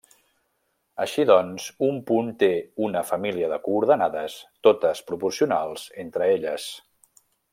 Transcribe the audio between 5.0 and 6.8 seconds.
proporcionals entre elles.